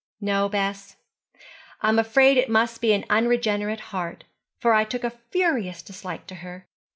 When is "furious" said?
5.11-5.83